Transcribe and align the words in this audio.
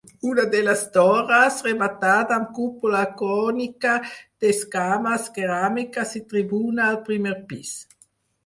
Una 0.27 0.43
de 0.53 0.59
les 0.67 0.79
torres, 0.93 1.57
rematada 1.67 2.37
amb 2.37 2.49
cúpula 2.59 3.03
cònica 3.21 3.91
d'escames 4.15 5.29
ceràmiques 5.37 6.15
i 6.23 6.27
tribuna 6.33 6.89
al 6.89 6.99
primer 7.13 7.37
pis. 7.53 7.77